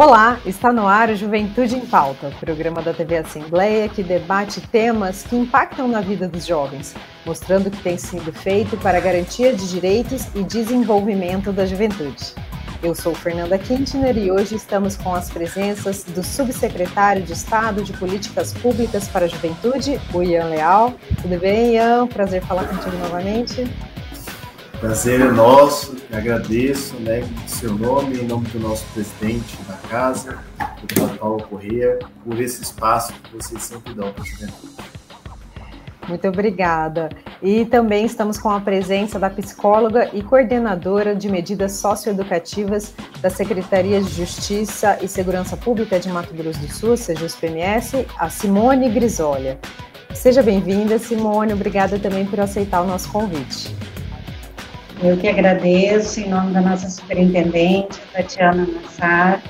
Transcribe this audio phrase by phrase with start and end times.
[0.00, 5.24] Olá, está no ar o Juventude em Pauta, programa da TV Assembleia que debate temas
[5.24, 6.94] que impactam na vida dos jovens,
[7.26, 12.32] mostrando o que tem sido feito para a garantia de direitos e desenvolvimento da juventude.
[12.80, 17.92] Eu sou Fernanda Kintner e hoje estamos com as presenças do subsecretário de Estado de
[17.92, 20.94] Políticas Públicas para a Juventude, o Ian Leal.
[21.20, 22.06] Tudo bem, Ian?
[22.06, 23.66] Prazer falar contigo novamente.
[24.80, 29.56] Prazer é nosso, agradeço né, seu nome, em nome do nosso presidente
[29.88, 30.38] casa,
[31.00, 34.78] o Paulo Corrêa, por esse espaço que vocês sempre dão para a juventude.
[36.08, 37.10] Muito obrigada.
[37.42, 44.00] E também estamos com a presença da psicóloga e coordenadora de medidas socioeducativas da Secretaria
[44.00, 46.94] de Justiça e Segurança Pública de Mato Grosso do Sul,
[47.38, 49.58] PMS, a Simone Grisolha.
[50.14, 51.52] Seja bem-vinda, Simone.
[51.52, 53.76] Obrigada também por aceitar o nosso convite.
[55.00, 59.40] Eu que agradeço, em nome da nossa superintendente, Tatiana Nassar,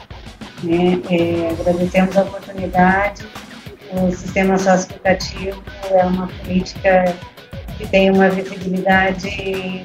[0.63, 3.27] né, é, agradecemos a oportunidade.
[3.93, 7.15] O sistema socioeducativo é uma política
[7.77, 9.83] que tem uma visibilidade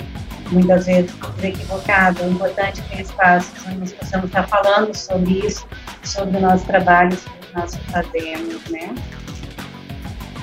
[0.52, 2.24] muitas vezes equivocada.
[2.24, 5.66] É importante ter espaços onde nós possamos estar falando sobre isso,
[6.04, 8.94] sobre o nosso trabalho, sobre o que nós fazemos, né?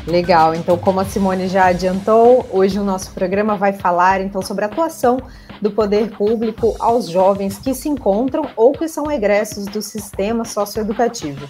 [0.06, 0.54] Legal.
[0.54, 4.68] Então, como a Simone já adiantou, hoje o nosso programa vai falar então sobre a
[4.68, 5.18] atuação
[5.60, 11.46] do poder público aos jovens que se encontram ou que são egressos do sistema socioeducativo,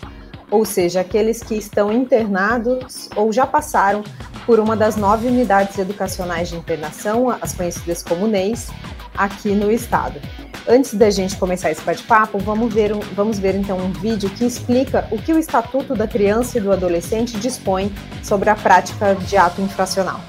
[0.51, 4.03] ou seja, aqueles que estão internados ou já passaram
[4.45, 8.69] por uma das nove unidades educacionais de internação, as conhecidas como NEIs,
[9.17, 10.21] aqui no estado.
[10.69, 15.07] Antes da gente começar esse bate-papo, vamos ver, vamos ver então um vídeo que explica
[15.11, 19.61] o que o Estatuto da Criança e do Adolescente dispõe sobre a prática de ato
[19.63, 20.21] infracional.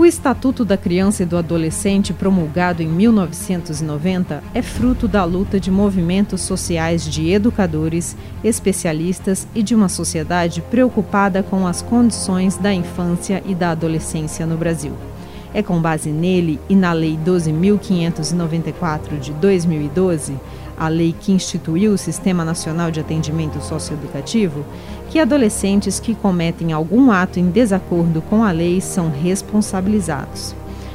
[0.00, 5.70] O Estatuto da Criança e do Adolescente, promulgado em 1990, é fruto da luta de
[5.70, 13.42] movimentos sociais de educadores, especialistas e de uma sociedade preocupada com as condições da infância
[13.44, 14.94] e da adolescência no Brasil.
[15.52, 20.34] É com base nele e na Lei 12.594 de 2012,
[20.78, 24.64] a lei que instituiu o Sistema Nacional de Atendimento Socioeducativo,
[25.10, 30.54] que adolescentes que cometem algum ato em desacordo com a lei são responsabilizados.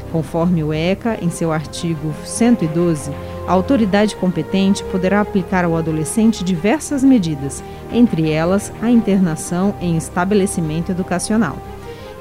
[0.10, 3.12] Conforme o ECA, em seu artigo 112,
[3.46, 7.62] a autoridade competente poderá aplicar ao adolescente diversas medidas,
[7.92, 11.58] entre elas a internação em estabelecimento educacional.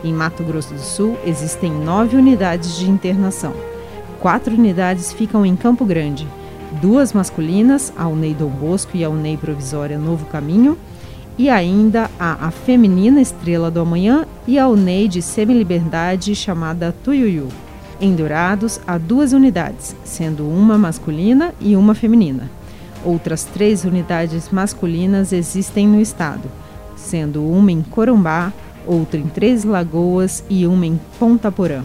[0.03, 3.55] Em Mato Grosso do Sul, existem nove unidades de internação.
[4.21, 6.26] Quatro unidades ficam em Campo Grande,
[6.82, 10.76] duas masculinas, a UNEI Dom Bosco e a UNEI Provisória Novo Caminho,
[11.37, 17.49] e ainda a, a Feminina Estrela do Amanhã e a UNEI de Semi-Liberdade chamada Tuiuiu.
[18.00, 22.50] Em Dourados, há duas unidades, sendo uma masculina e uma feminina.
[23.05, 26.50] Outras três unidades masculinas existem no estado,
[26.97, 28.53] sendo uma em Corumbá,
[28.87, 31.83] outra em Três Lagoas e uma em Ponta Porã.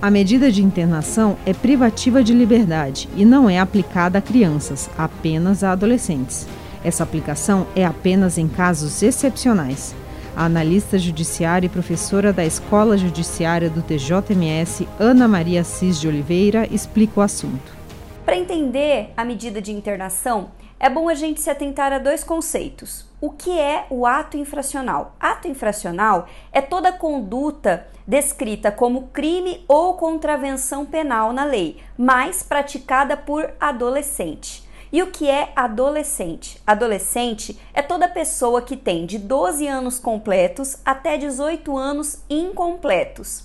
[0.00, 5.62] A medida de internação é privativa de liberdade e não é aplicada a crianças, apenas
[5.62, 6.46] a adolescentes.
[6.84, 9.94] Essa aplicação é apenas em casos excepcionais.
[10.36, 16.66] A analista judiciária e professora da Escola Judiciária do TJMS, Ana Maria Cis de Oliveira,
[16.70, 17.76] explica o assunto.
[18.24, 23.04] Para entender a medida de internação, é bom a gente se atentar a dois conceitos.
[23.20, 25.14] O que é o ato infracional?
[25.20, 33.16] Ato infracional é toda conduta descrita como crime ou contravenção penal na lei, mas praticada
[33.16, 34.68] por adolescente.
[34.92, 36.60] E o que é adolescente?
[36.66, 43.44] Adolescente é toda pessoa que tem de 12 anos completos até 18 anos incompletos.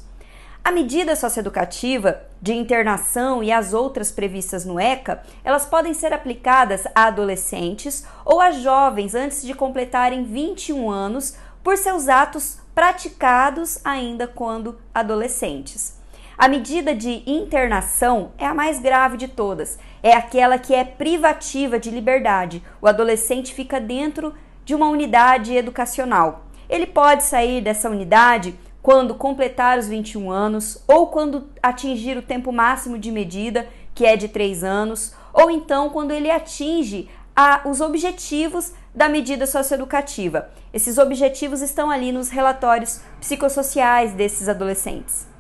[0.64, 6.88] A medida socioeducativa de internação e as outras previstas no ECA, elas podem ser aplicadas
[6.96, 14.28] a adolescentes ou a jovens antes de completarem 21 anos por seus atos praticados ainda
[14.28, 16.00] quando adolescentes.
[16.38, 21.80] A medida de internação é a mais grave de todas, é aquela que é privativa
[21.80, 22.62] de liberdade.
[22.82, 24.34] O adolescente fica dentro
[24.66, 26.46] de uma unidade educacional.
[26.70, 32.52] Ele pode sair dessa unidade quando completar os 21 anos, ou quando atingir o tempo
[32.52, 37.80] máximo de medida, que é de 3 anos, ou então quando ele atinge a, os
[37.80, 40.50] objetivos da medida socioeducativa.
[40.74, 45.35] Esses objetivos estão ali nos relatórios psicossociais desses adolescentes.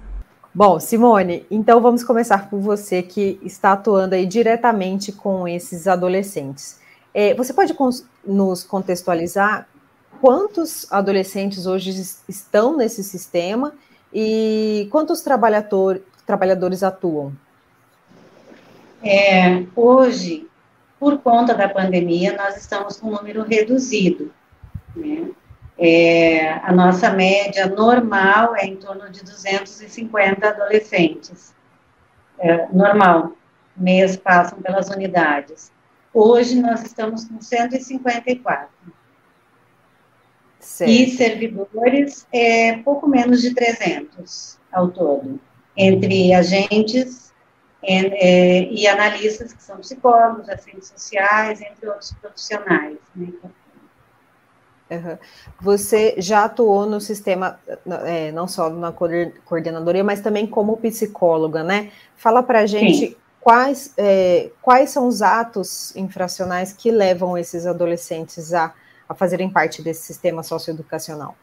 [0.57, 6.79] Bom, Simone, então vamos começar por você que está atuando aí diretamente com esses adolescentes.
[7.13, 7.75] É, você pode
[8.25, 9.67] nos contextualizar
[10.21, 11.91] quantos adolescentes hoje
[12.29, 13.73] estão nesse sistema
[14.13, 17.33] e quantos trabalhador, trabalhadores atuam?
[19.03, 20.47] É, hoje,
[20.97, 24.31] por conta da pandemia, nós estamos com um número reduzido.
[24.95, 25.31] Né?
[25.77, 31.53] É, a nossa média normal é em torno de 250 adolescentes.
[32.39, 33.33] É, normal,
[33.75, 35.71] mês passam pelas unidades.
[36.13, 38.69] Hoje nós estamos com 154.
[40.59, 40.89] Certo.
[40.89, 45.39] E servidores, é pouco menos de 300 ao todo,
[45.77, 47.33] entre agentes
[47.83, 52.97] é, e analistas, que são psicólogos, assistentes sociais, entre outros profissionais.
[53.15, 53.27] Né?
[54.89, 55.17] Uhum.
[55.61, 57.59] Você já atuou no sistema,
[58.05, 61.91] é, não só na coordenadoria, mas também como psicóloga, né?
[62.15, 63.15] Fala para a gente Sim.
[63.41, 68.73] quais, é, quais são os atos infracionais que levam esses adolescentes a,
[69.09, 71.35] a fazerem parte desse sistema socioeducacional.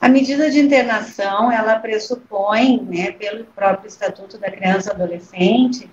[0.00, 5.90] A medida de internação, ela pressupõe, né, pelo próprio Estatuto da Criança e Adolescente,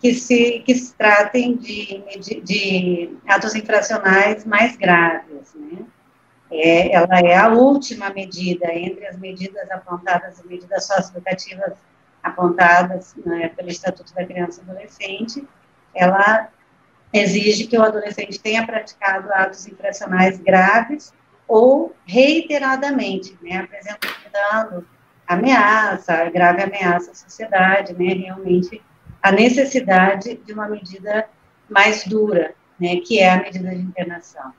[0.00, 5.84] que se, que se tratem de, de, de atos infracionais mais graves, né?
[6.50, 11.74] É, ela é a última medida entre as medidas apontadas, as medidas socioeducativas
[12.22, 15.48] apontadas né, pelo Estatuto da Criança e Adolescente,
[15.94, 16.48] ela
[17.12, 21.12] exige que o adolescente tenha praticado atos infracionais graves
[21.46, 24.86] ou reiteradamente, né, apresentando
[25.26, 28.82] ameaça, grave ameaça à sociedade, né, realmente
[29.22, 31.28] a necessidade de uma medida
[31.68, 34.52] mais dura, né, que é a medida de internação.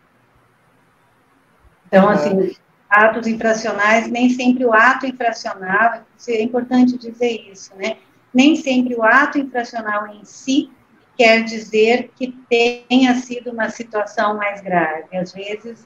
[1.87, 2.55] Então, assim,
[2.89, 7.97] atos infracionais, nem sempre o ato infracional, é importante dizer isso, né,
[8.33, 10.71] nem sempre o ato infracional em si
[11.17, 15.15] quer dizer que tenha sido uma situação mais grave.
[15.15, 15.85] Às vezes,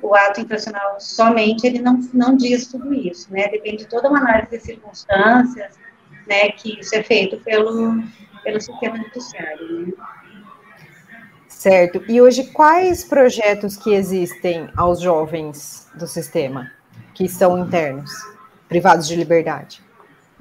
[0.00, 3.48] o ato infracional somente, ele não, não diz tudo isso, né?
[3.48, 5.78] Depende de toda uma análise de circunstâncias,
[6.26, 8.02] né, que isso é feito pelo,
[8.42, 9.92] pelo sistema judiciário, né?
[11.48, 12.02] Certo.
[12.08, 16.68] E hoje, quais projetos que existem aos jovens do sistema,
[17.14, 18.10] que são internos,
[18.68, 19.80] privados de liberdade?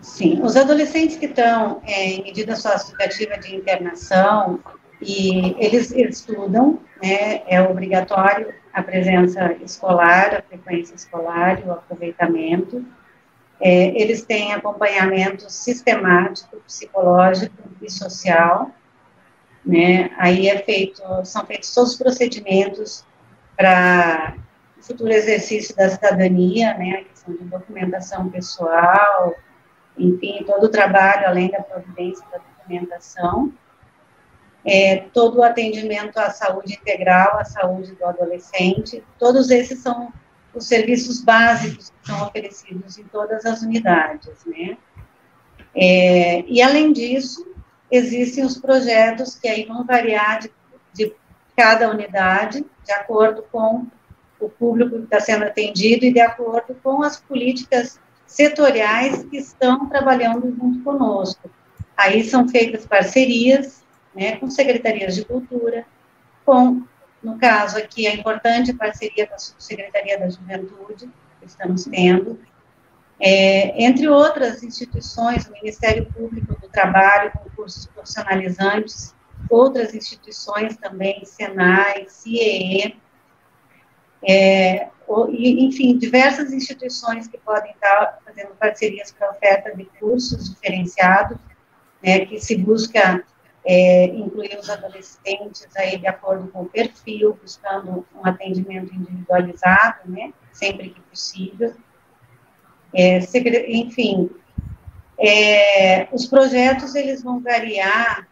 [0.02, 4.60] Sim, os adolescentes que estão é, em medida socioeducativa de internação,
[5.02, 12.86] e eles, estudam, né, é obrigatório a presença escolar, a frequência escolar e o aproveitamento.
[13.62, 18.72] É, eles têm acompanhamento sistemático, psicológico e social,
[19.64, 20.12] né?
[20.18, 23.06] Aí é feito, são feitos todos os procedimentos
[23.56, 24.36] para
[24.80, 27.02] o futuro exercício da cidadania, né?
[27.02, 29.36] A questão de documentação pessoal,
[29.98, 33.54] enfim, todo o trabalho além da providência da documentação
[34.66, 40.12] é, todo o atendimento à saúde integral, à saúde do adolescente, todos esses são
[40.54, 44.78] os serviços básicos que são oferecidos em todas as unidades, né?
[45.74, 47.48] É, e além disso,
[47.90, 50.52] existem os projetos que aí vão variar de,
[50.94, 51.14] de
[51.56, 53.88] cada unidade, de acordo com
[54.40, 59.88] o público que está sendo atendido e de acordo com as políticas setoriais que estão
[59.88, 61.50] trabalhando junto conosco.
[61.96, 63.84] Aí são feitas parcerias
[64.16, 65.86] né, com secretarias de cultura,
[66.46, 66.84] com,
[67.24, 71.10] no caso aqui, a importante parceria com a Secretaria da Juventude,
[71.40, 72.40] que estamos tendo,
[73.20, 79.14] é, entre outras instituições, o Ministério Público do Trabalho, concursos profissionalizantes,
[79.50, 83.00] outras instituições também, Senai, CIEE,
[84.28, 84.90] é,
[85.30, 91.38] enfim, diversas instituições que podem estar fazendo parcerias para oferta de cursos diferenciados,
[92.02, 93.24] né, que se busca
[93.66, 100.34] é, incluir os adolescentes aí de acordo com o perfil, buscando um atendimento individualizado, né,
[100.52, 101.74] sempre que possível.
[102.94, 103.20] É,
[103.68, 104.30] enfim,
[105.18, 108.28] é, os projetos eles vão variar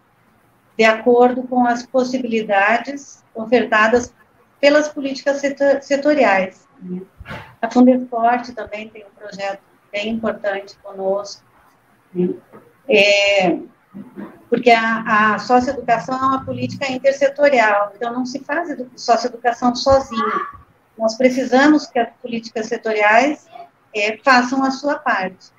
[0.77, 4.13] de acordo com as possibilidades ofertadas
[4.59, 5.41] pelas políticas
[5.81, 6.67] setoriais.
[6.81, 7.01] Né?
[7.61, 11.43] A Fundesporte também tem um projeto bem importante conosco.
[12.13, 12.33] Né?
[12.87, 13.59] É,
[14.49, 20.47] porque a, a socioeducação é uma política intersetorial, então não se faz socioeducação sozinha.
[20.97, 23.45] Nós precisamos que as políticas setoriais
[23.95, 25.51] é, façam a sua parte.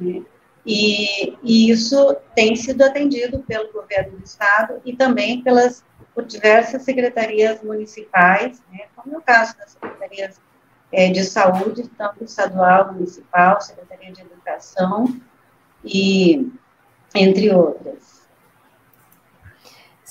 [0.00, 0.22] Né?
[0.66, 6.82] E, e, isso tem sido atendido pelo governo do estado e também pelas por diversas
[6.82, 10.40] secretarias municipais, né, como é o caso das secretarias
[10.90, 15.20] é, de saúde, tanto estadual, municipal, secretaria de educação
[15.84, 16.50] e
[17.14, 18.15] entre outras.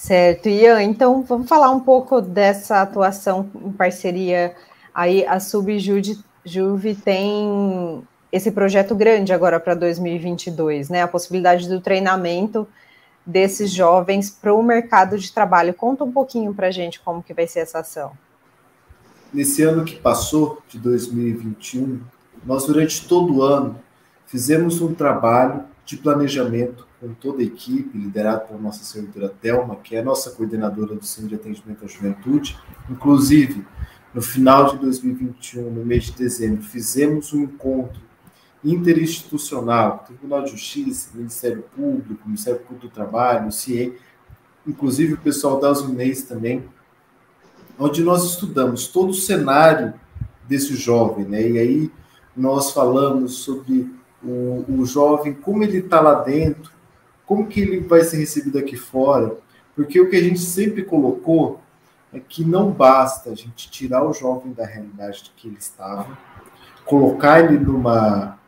[0.06, 4.54] Certo, Ian, então vamos falar um pouco dessa atuação em parceria.
[4.94, 11.02] Aí a Subjuve tem esse projeto grande agora para 2022, né?
[11.02, 12.68] A possibilidade do treinamento
[13.26, 15.74] desses jovens para o mercado de trabalho.
[15.74, 18.12] Conta um pouquinho para a gente como que vai ser essa ação.
[19.34, 22.00] Nesse ano que passou, de 2021,
[22.46, 23.82] nós durante todo o ano
[24.28, 29.96] fizemos um trabalho de planejamento com toda a equipe, liderado pela nossa servidora Thelma, que
[29.96, 32.58] é nossa coordenadora do Centro de Atendimento à Juventude.
[32.90, 33.66] Inclusive,
[34.14, 38.02] no final de 2021, no mês de dezembro, fizemos um encontro
[38.64, 43.96] interinstitucional, Tribunal de Justiça, Ministério Público, Ministério Público do Trabalho, CIE,
[44.66, 46.64] inclusive o pessoal das UNES também,
[47.78, 49.94] onde nós estudamos todo o cenário
[50.48, 51.48] desse jovem, né?
[51.48, 51.92] E aí
[52.36, 53.94] nós falamos sobre
[54.26, 56.72] o, o jovem, como ele está lá dentro,
[57.26, 59.36] como que ele vai ser recebido aqui fora,
[59.76, 61.60] porque o que a gente sempre colocou
[62.14, 66.18] é que não basta a gente tirar o jovem da realidade que ele estava,
[66.86, 68.40] colocar ele numa,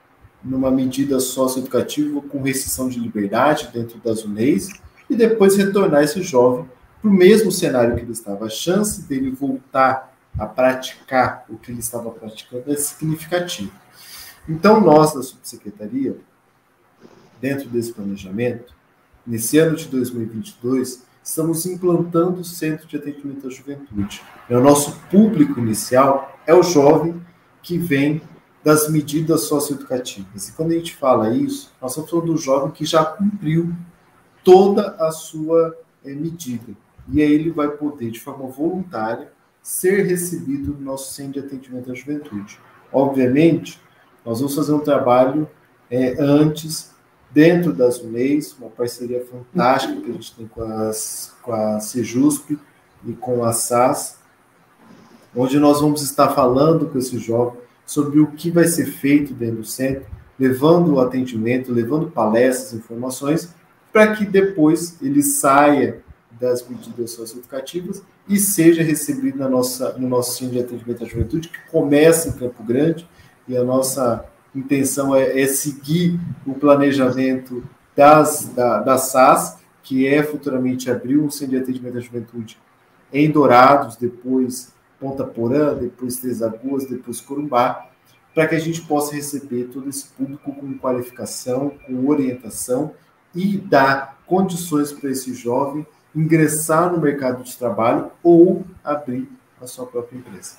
[0.43, 4.69] numa medida socioeducativa com restrição de liberdade dentro das UNEIs
[5.09, 6.65] e depois retornar esse jovem
[7.01, 8.45] para o mesmo cenário que ele estava.
[8.45, 13.71] A chance dele voltar a praticar o que ele estava praticando é significativa.
[14.47, 16.17] Então, nós da subsecretaria,
[17.41, 18.73] dentro desse planejamento,
[19.25, 24.21] nesse ano de 2022, estamos implantando o Centro de Atendimento à Juventude.
[24.49, 27.21] É o nosso público inicial é o jovem
[27.61, 28.21] que vem
[28.63, 30.49] das medidas socioeducativas.
[30.49, 33.73] E quando a gente fala isso, nós estamos falando do jovem que já cumpriu
[34.43, 36.73] toda a sua é, medida.
[37.09, 41.91] E aí ele vai poder, de forma voluntária, ser recebido no nosso Centro de Atendimento
[41.91, 42.57] à Juventude.
[42.91, 43.79] Obviamente,
[44.27, 45.47] nós vamos fazer um trabalho
[45.89, 46.91] é, antes,
[47.31, 52.59] dentro das UNEIs, uma parceria fantástica que a gente tem com, as, com a Sejusp
[53.05, 54.17] e com a SAS,
[55.33, 59.57] onde nós vamos estar falando com esse jovem sobre o que vai ser feito dentro
[59.57, 60.05] do centro,
[60.37, 63.55] levando o atendimento, levando palestras, informações,
[63.93, 66.03] para que depois ele saia
[66.37, 71.47] das medidas socioeducativas e seja recebido na nossa, no nosso centro de atendimento à juventude,
[71.47, 73.07] que começa em Campo Grande,
[73.47, 77.63] e a nossa intenção é, é seguir o planejamento
[77.95, 82.57] das, da, da SAS, que é futuramente abrir um centro de atendimento à juventude
[83.11, 87.89] em Dourados, depois Ponta Porã, depois Três Lagoas, depois Corumbá,
[88.33, 92.93] para que a gente possa receber todo esse público com qualificação, com orientação
[93.33, 95.85] e dar condições para esse jovem
[96.15, 99.29] ingressar no mercado de trabalho ou abrir
[99.61, 100.57] a sua própria empresa.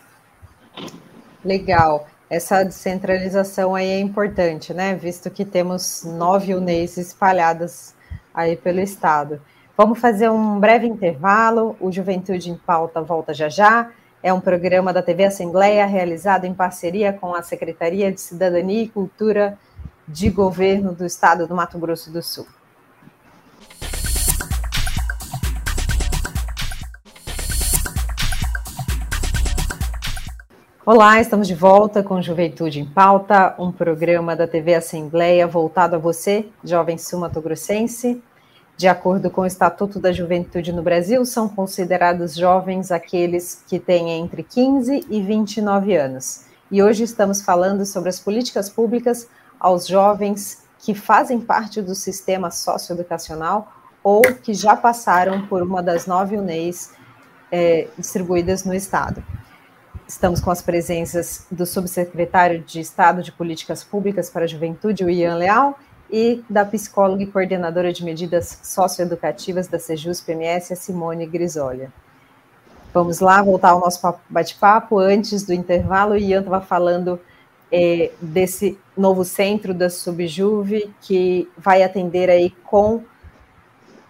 [1.44, 2.06] Legal.
[2.30, 4.94] Essa descentralização aí é importante, né?
[4.94, 7.94] Visto que temos nove UNEs espalhadas
[8.34, 9.40] aí pelo estado.
[9.76, 11.74] Vamos fazer um breve intervalo.
[11.80, 13.90] O Juventude em Pauta volta já já.
[14.22, 18.88] É um programa da TV Assembleia realizado em parceria com a Secretaria de Cidadania e
[18.88, 19.56] Cultura
[20.06, 22.46] de Governo do Estado do Mato Grosso do Sul.
[30.90, 35.98] Olá, estamos de volta com Juventude em Pauta, um programa da TV Assembleia voltado a
[35.98, 38.22] você, jovem sumatogrossense.
[38.74, 44.12] De acordo com o Estatuto da Juventude no Brasil, são considerados jovens aqueles que têm
[44.12, 46.46] entre 15 e 29 anos.
[46.70, 49.28] E hoje estamos falando sobre as políticas públicas
[49.60, 53.70] aos jovens que fazem parte do sistema socioeducacional
[54.02, 56.92] ou que já passaram por uma das nove UNEIs
[57.52, 59.22] é, distribuídas no Estado.
[60.08, 65.10] Estamos com as presenças do subsecretário de Estado de Políticas Públicas para a Juventude, o
[65.10, 65.78] Ian Leal,
[66.10, 71.92] e da psicóloga e coordenadora de medidas socioeducativas da Sejus PMS, a Simone Grisolha.
[72.94, 74.00] Vamos lá, voltar ao nosso
[74.30, 74.98] bate-papo.
[74.98, 77.20] Antes do intervalo, o Ian estava falando
[77.70, 83.04] é, desse novo centro da Subjuve, que vai atender aí com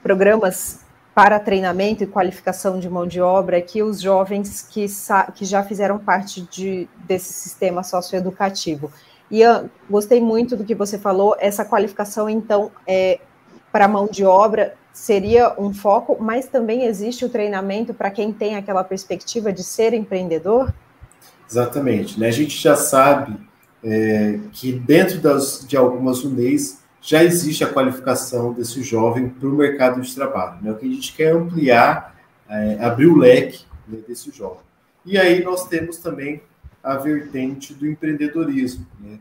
[0.00, 0.87] programas
[1.18, 4.87] para treinamento e qualificação de mão de obra que os jovens que,
[5.34, 8.88] que já fizeram parte de, desse sistema socioeducativo.
[9.28, 13.18] Eu gostei muito do que você falou, essa qualificação, então, é,
[13.72, 18.54] para mão de obra seria um foco, mas também existe o treinamento para quem tem
[18.54, 20.72] aquela perspectiva de ser empreendedor?
[21.50, 22.20] Exatamente.
[22.20, 22.28] Né?
[22.28, 23.37] A gente já sabe
[23.82, 29.52] é, que dentro das, de algumas UNEs já existe a qualificação desse jovem para o
[29.52, 30.59] mercado de trabalho.
[30.62, 30.71] Né?
[30.71, 32.17] O que a gente quer ampliar,
[32.49, 34.62] é, abrir o leque né, desse jovem.
[35.05, 36.43] E aí nós temos também
[36.83, 38.87] a vertente do empreendedorismo.
[39.00, 39.19] Né?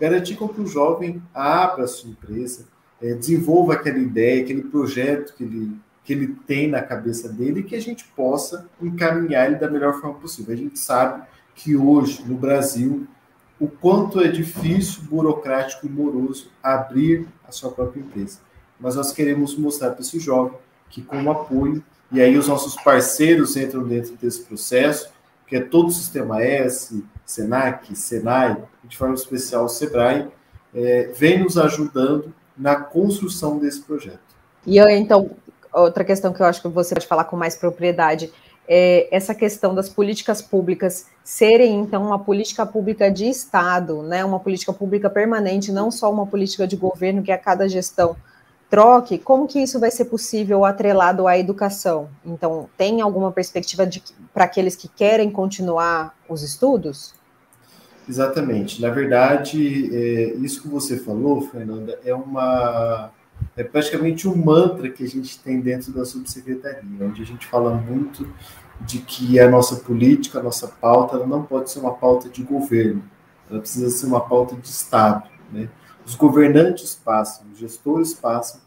[0.00, 2.66] Garantir com que o jovem abra a sua empresa,
[3.00, 7.62] é, desenvolva aquela ideia, aquele projeto que ele, que ele tem na cabeça dele e
[7.62, 10.54] que a gente possa encaminhar ele da melhor forma possível.
[10.54, 11.22] A gente sabe
[11.54, 13.06] que hoje, no Brasil,
[13.60, 18.40] o quanto é difícil, burocrático e moroso abrir a sua própria empresa.
[18.80, 20.56] mas nós queremos mostrar para esse jovem
[20.88, 25.10] que com o apoio, e aí os nossos parceiros entram dentro desse processo,
[25.46, 30.28] que é todo o sistema S, SENAC, SENAI, de forma especial o SEBRAE,
[30.74, 34.20] é, vem nos ajudando na construção desse projeto.
[34.66, 35.30] E então,
[35.72, 38.32] outra questão que eu acho que você pode falar com mais propriedade
[38.66, 44.40] é essa questão das políticas públicas serem, então, uma política pública de Estado, né, uma
[44.40, 48.16] política pública permanente, não só uma política de governo que a cada gestão
[48.70, 52.08] troque, como que isso vai ser possível atrelado à educação?
[52.24, 53.86] Então, tem alguma perspectiva
[54.32, 57.12] para aqueles que querem continuar os estudos?
[58.08, 58.80] Exatamente.
[58.80, 63.10] Na verdade, é, isso que você falou, Fernanda, é uma
[63.54, 67.74] é praticamente um mantra que a gente tem dentro da subsecretaria, onde a gente fala
[67.74, 68.26] muito
[68.80, 73.02] de que a nossa política, a nossa pauta, não pode ser uma pauta de governo,
[73.50, 75.28] ela precisa ser uma pauta de Estado.
[75.52, 75.68] Né?
[76.06, 78.60] Os governantes passam, os gestores passam,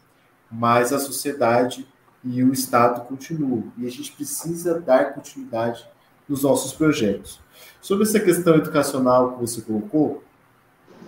[0.50, 1.86] mas a sociedade
[2.24, 3.72] e o Estado continuam.
[3.78, 5.86] E a gente precisa dar continuidade
[6.28, 7.40] nos nossos projetos.
[7.80, 10.22] Sobre essa questão educacional que você colocou,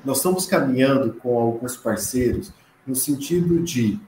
[0.05, 2.53] nós estamos caminhando com alguns parceiros
[2.87, 3.99] no sentido de,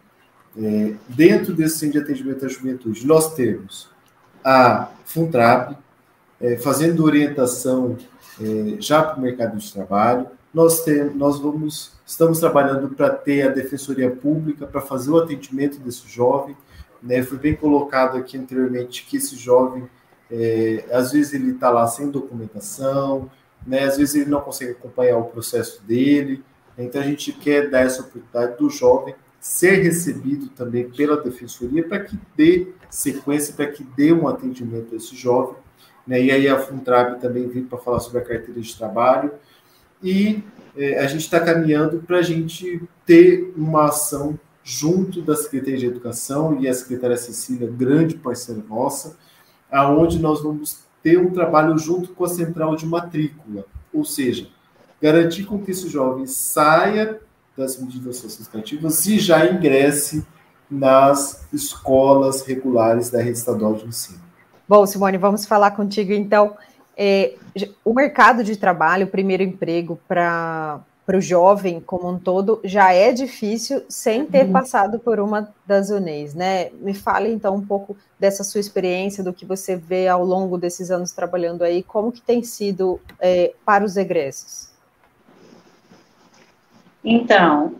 [0.58, 3.88] é, dentro desse centro de atendimento à juventude, nós temos
[4.46, 5.76] a Funtrap,
[6.40, 7.96] é, fazendo orientação
[8.40, 10.28] é, já para o mercado de trabalho.
[10.54, 15.80] Nós, temos, nós vamos, estamos trabalhando para ter a Defensoria Pública, para fazer o atendimento
[15.80, 16.56] desse jovem.
[17.02, 17.24] Né?
[17.24, 19.88] Foi bem colocado aqui anteriormente que esse jovem
[20.30, 23.28] é, às vezes ele está lá sem documentação,
[23.66, 23.82] né?
[23.82, 26.44] às vezes ele não consegue acompanhar o processo dele.
[26.78, 29.12] Então a gente quer dar essa oportunidade do jovem
[29.46, 34.96] ser recebido também pela defensoria para que dê sequência, para que dê um atendimento a
[34.96, 35.54] esse jovem.
[36.04, 36.20] Né?
[36.20, 39.30] E aí a Funtrab também vem para falar sobre a carteira de trabalho.
[40.02, 40.42] E
[40.76, 45.86] é, a gente está caminhando para a gente ter uma ação junto da Secretaria de
[45.86, 49.16] Educação e a secretária Cecília, grande parceira nossa,
[49.70, 54.48] aonde nós vamos ter um trabalho junto com a central de matrícula, ou seja,
[55.00, 57.20] garantir com que esse jovem saia
[57.56, 60.26] das medidas socioeducativas e já ingresse
[60.70, 64.20] nas escolas regulares da rede estadual de ensino.
[64.68, 66.56] Bom, Simone, vamos falar contigo então.
[66.96, 67.34] É,
[67.84, 72.92] o mercado de trabalho, o primeiro emprego para para o jovem como um todo já
[72.92, 74.52] é difícil sem ter uhum.
[74.52, 76.70] passado por uma das UNEs, né?
[76.80, 80.90] Me fale então um pouco dessa sua experiência, do que você vê ao longo desses
[80.90, 84.70] anos trabalhando aí, como que tem sido é, para os egressos?
[87.08, 87.76] Então,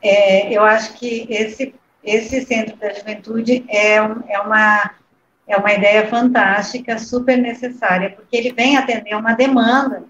[0.00, 4.90] é, eu acho que esse, esse Centro da Juventude é, é, uma,
[5.46, 10.04] é uma ideia fantástica, super necessária, porque ele vem atender uma demanda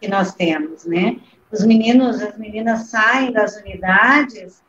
[0.00, 1.18] que nós temos, né?
[1.50, 4.62] os meninos, as meninas saem das unidades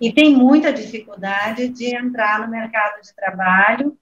[0.00, 3.96] e têm muita dificuldade de entrar no mercado de trabalho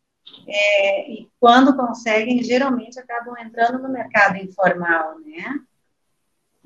[0.48, 5.60] é, e quando conseguem, geralmente acabam entrando no mercado informal, né?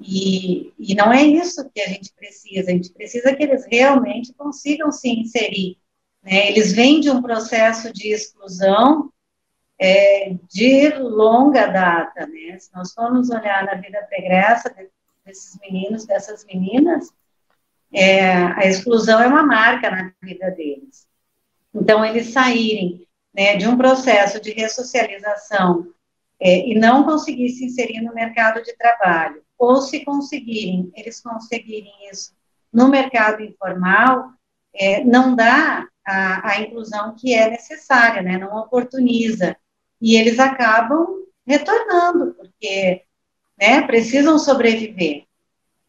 [0.00, 4.32] E, e não é isso que a gente precisa, a gente precisa que eles realmente
[4.32, 5.76] consigam se inserir.
[6.22, 6.48] Né?
[6.48, 9.12] Eles vêm de um processo de exclusão
[9.80, 12.58] é, de longa data, né?
[12.58, 14.74] Se nós formos olhar na vida pregressa,
[15.24, 17.12] desses meninos, dessas meninas,
[17.92, 21.06] é, a exclusão é uma marca na vida deles.
[21.74, 25.92] Então, eles saírem né, de um processo de ressocialização
[26.40, 31.92] é, e não conseguir se inserir no mercado de trabalho, ou se conseguirem, eles conseguirem
[32.10, 32.32] isso
[32.72, 34.30] no mercado informal,
[34.74, 39.56] é, não dá a, a, inclusão que é necessária, né, não oportuniza.
[40.00, 43.02] E eles acabam retornando, porque
[43.58, 45.24] né, precisam sobreviver.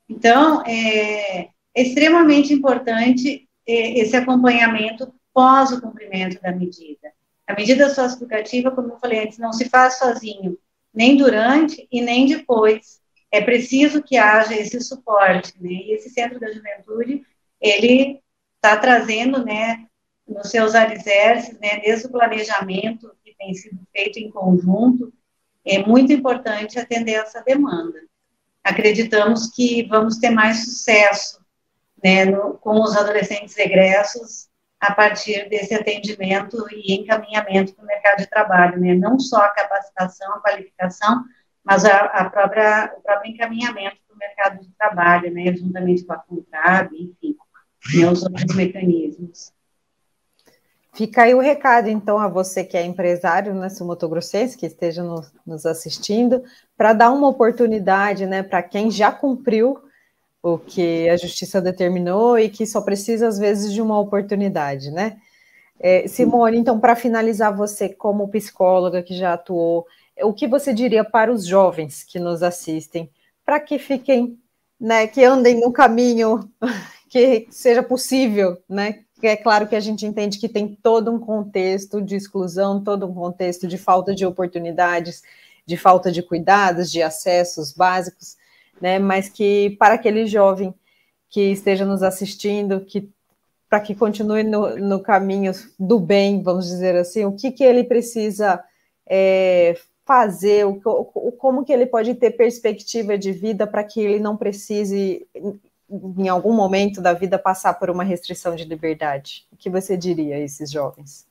[0.10, 7.12] Então, é, é extremamente importante é, esse acompanhamento pós o cumprimento da medida.
[7.50, 10.56] A medida socioeducativa, como eu falei antes, não se faz sozinho,
[10.94, 13.02] nem durante e nem depois.
[13.32, 15.72] É preciso que haja esse suporte, né?
[15.72, 17.24] E esse Centro da Juventude,
[17.60, 18.22] ele
[18.56, 19.88] está trazendo, né,
[20.28, 25.12] nos seus alicerces, né, desde o planejamento que tem sido feito em conjunto,
[25.66, 28.00] é muito importante atender essa demanda.
[28.64, 31.44] Acreditamos que vamos ter mais sucesso
[32.04, 34.49] né, no, com os adolescentes egressos
[34.80, 38.96] a partir desse atendimento e encaminhamento para o mercado de trabalho, né?
[38.96, 41.26] Não só a capacitação, a qualificação,
[41.64, 45.54] mas a, a própria, o próprio encaminhamento para o mercado de trabalho, né?
[45.54, 47.36] Juntamente com a Contrab, enfim,
[47.96, 49.52] né, os outros mecanismos.
[50.94, 53.68] Fica aí o recado, então, a você que é empresário, né,
[54.10, 56.44] Grossense, que esteja no, nos assistindo,
[56.76, 59.80] para dar uma oportunidade, né, para quem já cumpriu
[60.42, 65.18] o que a justiça determinou e que só precisa, às vezes, de uma oportunidade, né?
[65.80, 69.86] É, Simone, então, para finalizar, você, como psicóloga que já atuou,
[70.22, 73.10] o que você diria para os jovens que nos assistem,
[73.46, 74.38] para que fiquem,
[74.80, 76.50] né, que andem no caminho
[77.10, 79.04] que seja possível, né?
[79.22, 83.14] É claro que a gente entende que tem todo um contexto de exclusão, todo um
[83.14, 85.22] contexto de falta de oportunidades,
[85.66, 88.38] de falta de cuidados, de acessos básicos,
[88.82, 89.00] né?
[89.00, 90.74] Mas que para aquele jovem
[91.30, 93.10] que esteja nos assistindo, que
[93.70, 97.84] para que continue no, no, caminho do bem, vamos dizer assim, o que, que ele
[97.84, 98.64] precisa
[99.08, 104.20] é, fazer, o, o, como que ele pode ter perspectiva de vida para que ele
[104.20, 105.28] não precise,
[106.18, 109.46] em algum momento da vida, passar por uma restrição de liberdade?
[109.52, 111.28] O que você diria a esses jovens?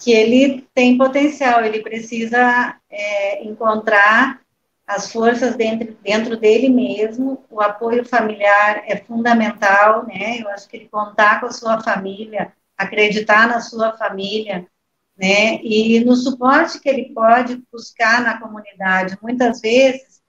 [0.00, 4.40] Que ele tem potencial, ele precisa é, encontrar
[4.88, 10.40] as forças dentro, dentro dele mesmo, o apoio familiar é fundamental, né?
[10.40, 14.66] Eu acho que ele contar com a sua família, acreditar na sua família,
[15.14, 15.60] né?
[15.62, 19.18] E no suporte que ele pode buscar na comunidade.
[19.20, 20.22] Muitas vezes,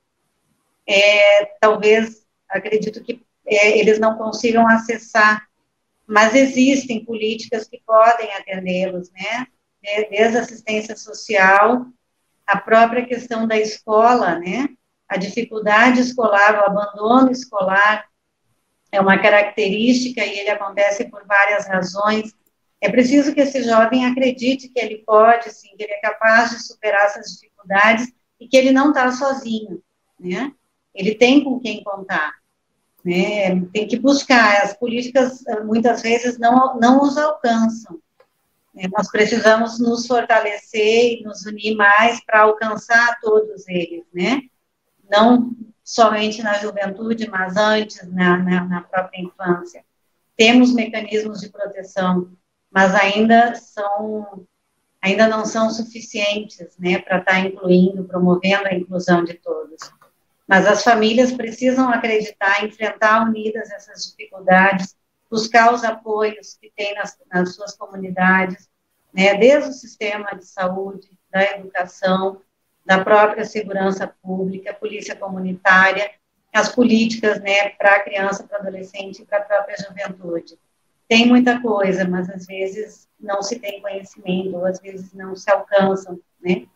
[0.86, 5.48] é, talvez, acredito que é, eles não consigam acessar,
[6.06, 9.48] mas existem políticas que podem atendê-los, né?
[10.10, 11.86] Desde assistência social
[12.50, 14.68] a própria questão da escola, né?
[15.08, 18.06] A dificuldade escolar, o abandono escolar
[18.92, 22.34] é uma característica e ele acontece por várias razões.
[22.82, 26.64] É preciso que esse jovem acredite que ele pode, sim, que ele é capaz de
[26.66, 29.82] superar essas dificuldades e que ele não está sozinho,
[30.20, 30.52] né?
[30.94, 32.34] Ele tem com quem contar,
[33.06, 33.62] né?
[33.72, 34.64] Tem que buscar.
[34.64, 38.00] As políticas muitas vezes não não os alcançam.
[38.75, 44.41] É, nós precisamos nos fortalecer e nos unir mais para alcançar todos eles, né?
[45.10, 49.84] Não somente na juventude, mas antes, na, na, na própria infância.
[50.38, 52.32] Temos mecanismos de proteção,
[52.71, 54.45] mas ainda são
[55.01, 59.79] ainda não são suficientes, né, para estar tá incluindo, promovendo a inclusão de todos.
[60.45, 64.95] Mas as famílias precisam acreditar, enfrentar unidas essas dificuldades,
[65.30, 68.70] buscar os apoios que tem nas, nas suas comunidades,
[69.13, 72.42] né, desde o sistema de saúde, da educação,
[72.86, 76.12] da própria segurança pública, polícia comunitária,
[76.54, 80.58] as políticas, né, para a criança, para o adolescente e para a própria juventude.
[81.08, 85.50] Tem muita coisa, mas às vezes não se tem conhecimento, ou às vezes não se
[85.52, 86.68] alcançam, né?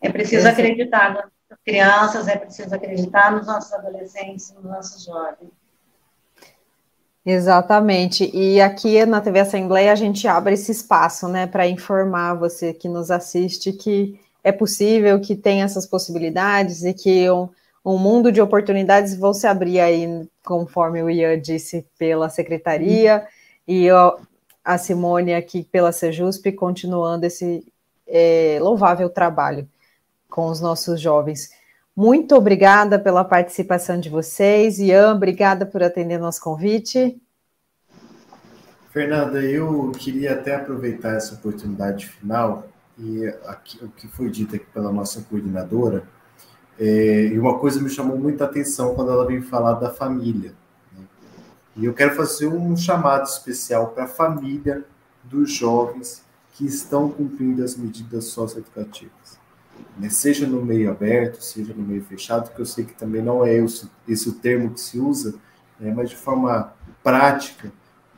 [0.00, 5.50] É preciso acreditar nas crianças, é preciso acreditar nos nossos adolescentes, nos nossos jovens.
[7.24, 8.28] Exatamente.
[8.34, 12.88] E aqui na TV Assembleia a gente abre esse espaço, né, para informar você que
[12.88, 17.48] nos assiste que é possível, que tem essas possibilidades e que um,
[17.84, 23.24] um mundo de oportunidades vão se abrir aí, conforme o Ian disse, pela secretaria
[23.68, 24.18] e eu,
[24.64, 27.64] a Simone aqui pela Sejusp continuando esse
[28.06, 29.68] é, louvável trabalho
[30.28, 31.50] com os nossos jovens.
[31.94, 34.78] Muito obrigada pela participação de vocês.
[34.78, 37.20] Ian, obrigada por atender nosso convite.
[38.90, 42.66] Fernanda, eu queria até aproveitar essa oportunidade final
[42.98, 46.04] e aqui, o que foi dito aqui pela nossa coordenadora,
[46.78, 50.54] é, e uma coisa me chamou muita atenção quando ela veio falar da família.
[50.96, 51.04] Né?
[51.76, 54.84] E eu quero fazer um chamado especial para a família
[55.24, 56.24] dos jovens
[56.54, 59.41] que estão cumprindo as medidas socioeducativas
[59.98, 60.08] né?
[60.08, 63.54] seja no meio aberto, seja no meio fechado, que eu sei que também não é
[63.56, 65.34] esse, esse o termo que se usa,
[65.78, 65.92] né?
[65.94, 67.72] mas de forma prática,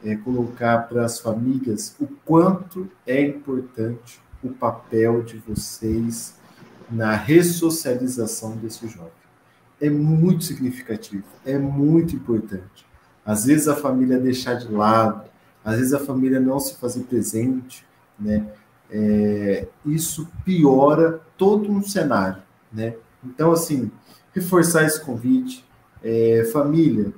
[0.04, 6.34] é, colocar para as famílias o quanto é importante o papel de vocês
[6.90, 9.10] na ressocialização desse jovem.
[9.80, 12.86] É muito significativo, é muito importante.
[13.24, 15.30] Às vezes a família deixar de lado,
[15.64, 17.86] às vezes a família não se fazer presente,
[18.18, 18.46] né?
[18.90, 22.42] é, isso piora todo um cenário,
[22.72, 22.94] né?
[23.24, 23.90] Então, assim,
[24.34, 25.64] reforçar esse convite,
[26.02, 27.12] é, família,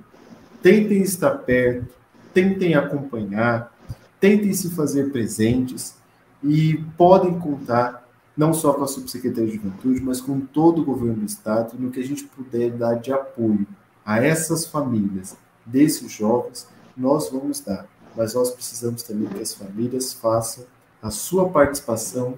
[0.63, 1.95] tentem estar perto,
[2.33, 3.73] tentem acompanhar,
[4.21, 5.97] tentem se fazer presentes
[6.43, 11.21] e podem contar não só com a Subsecretaria de Juventude, mas com todo o governo
[11.21, 13.67] do Estado, no que a gente puder dar de apoio
[14.05, 17.87] a essas famílias, desses jovens, nós vamos dar.
[18.15, 20.65] Mas nós precisamos também que as famílias façam
[21.03, 22.35] a sua participação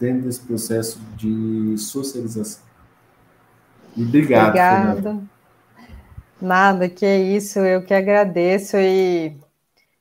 [0.00, 2.62] dentro desse processo de socialização.
[3.94, 4.48] E obrigado.
[4.48, 5.22] Obrigada.
[6.40, 9.36] Nada, que é isso, eu que agradeço e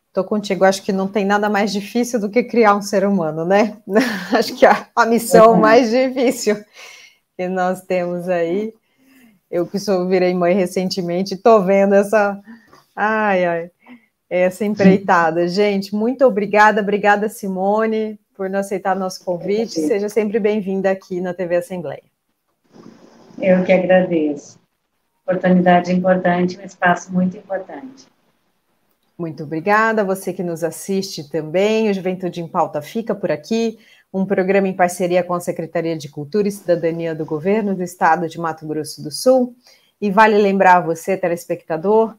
[0.07, 0.63] estou contigo.
[0.63, 3.77] Acho que não tem nada mais difícil do que criar um ser humano, né?
[4.31, 5.59] Acho que a, a missão é.
[5.59, 6.55] mais difícil
[7.35, 8.73] que nós temos aí.
[9.51, 12.39] Eu que sou virei mãe recentemente, tô vendo essa,
[12.95, 13.71] ai, ai,
[14.29, 15.45] essa empreitada.
[15.47, 19.81] Gente, muito obrigada, obrigada Simone por não aceitar nosso convite.
[19.81, 22.03] Seja sempre bem-vinda aqui na TV Assembleia.
[23.37, 24.57] Eu que agradeço.
[25.27, 28.07] Oportunidade importante, um espaço muito importante.
[29.17, 30.05] Muito obrigada.
[30.05, 31.89] Você que nos assiste também.
[31.89, 33.77] O Juventude em Pauta fica por aqui.
[34.13, 38.29] Um programa em parceria com a Secretaria de Cultura e Cidadania do Governo do Estado
[38.29, 39.53] de Mato Grosso do Sul.
[39.99, 42.15] E vale lembrar a você, telespectador,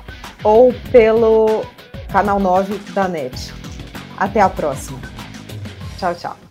[0.44, 1.66] ou pelo
[2.12, 3.52] canal 9 da NET.
[4.16, 5.00] Até a próxima.
[5.98, 6.47] Tchau, tchau.